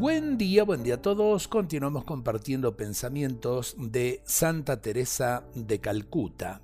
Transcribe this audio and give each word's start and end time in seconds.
Buen 0.00 0.38
día, 0.38 0.64
buen 0.64 0.82
día 0.82 0.94
a 0.94 1.02
todos. 1.02 1.46
Continuamos 1.46 2.04
compartiendo 2.04 2.74
pensamientos 2.74 3.76
de 3.76 4.22
Santa 4.24 4.80
Teresa 4.80 5.44
de 5.54 5.78
Calcuta. 5.78 6.62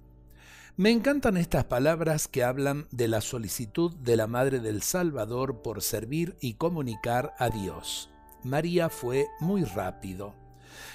Me 0.79 0.91
encantan 0.91 1.37
estas 1.37 1.67
palabras 1.67 2.29
que 2.29 2.43
hablan 2.43 2.89
de 2.93 3.09
la 3.09 3.21
solicitud 3.21 3.95
de 3.97 4.17
la 4.17 4.27
Madre 4.27 4.61
del 4.61 4.81
Salvador 4.81 5.61
por 5.61 5.83
servir 5.83 6.39
y 6.41 6.55
comunicar 6.55 7.35
a 7.39 7.51
Dios. 7.51 8.09
María 8.43 8.89
fue 8.89 9.27
muy 9.39 9.65
rápido. 9.65 10.35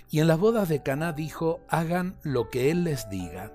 Y 0.10 0.18
en 0.18 0.28
las 0.28 0.40
bodas 0.40 0.68
de 0.68 0.82
Caná 0.82 1.14
dijo, 1.14 1.60
hagan 1.70 2.18
lo 2.24 2.50
que 2.50 2.72
Él 2.72 2.86
les 2.86 3.08
diga. 3.12 3.54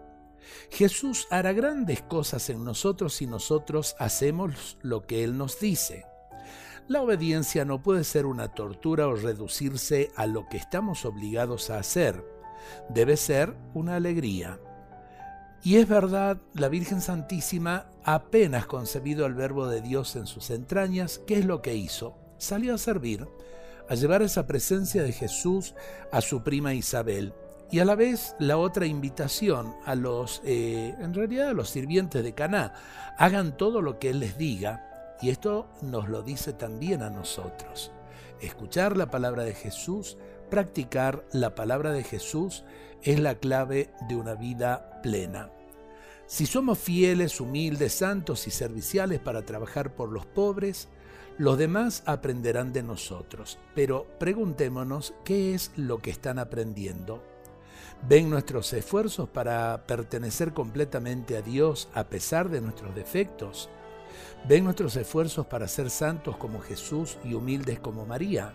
Jesús 0.70 1.26
hará 1.32 1.52
grandes 1.52 2.02
cosas 2.02 2.48
en 2.50 2.62
nosotros 2.62 3.14
si 3.14 3.26
nosotros 3.26 3.96
hacemos 3.98 4.78
lo 4.80 5.08
que 5.08 5.24
Él 5.24 5.36
nos 5.36 5.58
dice. 5.58 6.04
La 6.88 7.02
obediencia 7.02 7.64
no 7.64 7.82
puede 7.82 8.04
ser 8.04 8.26
una 8.26 8.46
tortura 8.46 9.08
o 9.08 9.16
reducirse 9.16 10.12
a 10.14 10.26
lo 10.26 10.48
que 10.48 10.56
estamos 10.56 11.04
obligados 11.04 11.68
a 11.68 11.78
hacer. 11.78 12.24
Debe 12.88 13.16
ser 13.16 13.56
una 13.74 13.96
alegría. 13.96 14.60
Y 15.64 15.78
es 15.78 15.88
verdad, 15.88 16.38
la 16.54 16.68
Virgen 16.68 17.00
Santísima, 17.00 17.86
apenas 18.04 18.66
concebido 18.66 19.26
el 19.26 19.34
Verbo 19.34 19.66
de 19.66 19.80
Dios 19.80 20.14
en 20.14 20.28
sus 20.28 20.50
entrañas, 20.50 21.20
¿qué 21.26 21.40
es 21.40 21.44
lo 21.44 21.60
que 21.60 21.74
hizo? 21.74 22.16
Salió 22.38 22.74
a 22.74 22.78
servir, 22.78 23.26
a 23.88 23.96
llevar 23.96 24.22
esa 24.22 24.46
presencia 24.46 25.02
de 25.02 25.10
Jesús 25.10 25.74
a 26.12 26.20
su 26.20 26.44
prima 26.44 26.72
Isabel. 26.72 27.34
Y 27.72 27.80
a 27.80 27.84
la 27.84 27.96
vez 27.96 28.36
la 28.38 28.58
otra 28.58 28.86
invitación 28.86 29.74
a 29.84 29.96
los, 29.96 30.40
eh, 30.44 30.94
en 31.00 31.14
realidad 31.14 31.48
a 31.48 31.54
los 31.54 31.70
sirvientes 31.70 32.22
de 32.22 32.32
Caná, 32.32 32.74
hagan 33.18 33.56
todo 33.56 33.82
lo 33.82 33.98
que 33.98 34.10
Él 34.10 34.20
les 34.20 34.38
diga, 34.38 34.95
y 35.20 35.30
esto 35.30 35.68
nos 35.82 36.08
lo 36.08 36.22
dice 36.22 36.52
también 36.52 37.02
a 37.02 37.10
nosotros. 37.10 37.90
Escuchar 38.40 38.96
la 38.96 39.10
palabra 39.10 39.44
de 39.44 39.54
Jesús, 39.54 40.18
practicar 40.50 41.24
la 41.32 41.54
palabra 41.54 41.92
de 41.92 42.04
Jesús 42.04 42.64
es 43.02 43.20
la 43.20 43.36
clave 43.36 43.90
de 44.08 44.16
una 44.16 44.34
vida 44.34 45.00
plena. 45.02 45.50
Si 46.26 46.44
somos 46.44 46.78
fieles, 46.78 47.40
humildes, 47.40 47.92
santos 47.92 48.46
y 48.46 48.50
serviciales 48.50 49.20
para 49.20 49.46
trabajar 49.46 49.94
por 49.94 50.10
los 50.10 50.26
pobres, 50.26 50.88
los 51.38 51.56
demás 51.56 52.02
aprenderán 52.06 52.72
de 52.72 52.82
nosotros. 52.82 53.58
Pero 53.74 54.06
preguntémonos 54.18 55.14
qué 55.24 55.54
es 55.54 55.70
lo 55.76 55.98
que 55.98 56.10
están 56.10 56.38
aprendiendo. 56.38 57.22
¿Ven 58.08 58.28
nuestros 58.28 58.72
esfuerzos 58.72 59.28
para 59.28 59.86
pertenecer 59.86 60.52
completamente 60.52 61.36
a 61.36 61.42
Dios 61.42 61.88
a 61.94 62.04
pesar 62.04 62.48
de 62.48 62.60
nuestros 62.60 62.94
defectos? 62.94 63.70
Ven 64.48 64.64
nuestros 64.64 64.96
esfuerzos 64.96 65.46
para 65.46 65.68
ser 65.68 65.90
santos 65.90 66.36
como 66.36 66.60
Jesús 66.60 67.18
y 67.24 67.34
humildes 67.34 67.80
como 67.80 68.06
María. 68.06 68.52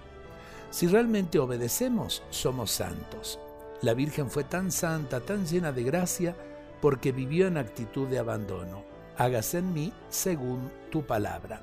Si 0.70 0.88
realmente 0.88 1.40
obedecemos, 1.40 2.24
somos 2.30 2.72
santos. 2.72 3.40
La 3.82 3.94
Virgen 3.94 4.30
fue 4.30 4.44
tan 4.44 4.72
santa, 4.72 5.20
tan 5.20 5.46
llena 5.46 5.72
de 5.72 5.84
gracia, 5.84 6.36
porque 6.82 7.12
vivió 7.12 7.48
en 7.48 7.58
actitud 7.58 8.08
de 8.08 8.20
abandono. 8.20 8.84
Hágase 9.18 9.60
en 9.60 9.74
mí 9.74 9.94
según 10.10 10.72
tu 10.90 11.06
palabra. 11.06 11.62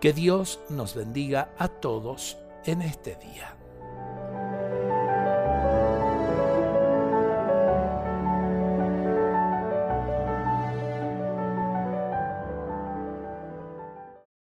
Que 0.00 0.12
Dios 0.12 0.60
nos 0.70 0.94
bendiga 0.94 1.50
a 1.58 1.68
todos 1.68 2.38
en 2.64 2.82
este 2.82 3.16
día. 3.16 3.59